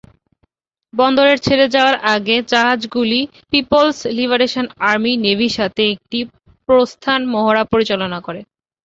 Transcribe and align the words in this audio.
বন্দরের 0.93 1.37
ছেড়ে 1.45 1.65
যাওয়ার 1.75 1.95
আগে, 2.13 2.35
জাহাজগুলি 2.51 3.19
পিপলস 3.51 3.97
লিবারেশন 4.17 4.65
আর্মি 4.89 5.13
নেভির 5.25 5.55
সাথে 5.59 5.83
একটি 5.93 6.19
প্রস্থান 6.69 7.19
মহড়া 7.33 7.63
পরিচালনা 7.71 8.19
করে। 8.27 8.41